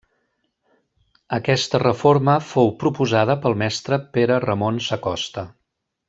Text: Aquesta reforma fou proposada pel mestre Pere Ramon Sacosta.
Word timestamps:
Aquesta 1.37 1.81
reforma 1.83 2.37
fou 2.53 2.71
proposada 2.83 3.35
pel 3.47 3.57
mestre 3.65 3.99
Pere 4.17 4.39
Ramon 4.47 4.81
Sacosta. 4.91 5.45